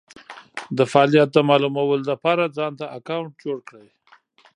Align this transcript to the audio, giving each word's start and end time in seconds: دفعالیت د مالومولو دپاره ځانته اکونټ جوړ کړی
دفعالیت 0.79 1.29
د 1.33 1.37
مالومولو 1.49 2.07
دپاره 2.11 2.53
ځانته 2.57 2.85
اکونټ 2.97 3.31
جوړ 3.43 3.57
کړی 3.69 3.87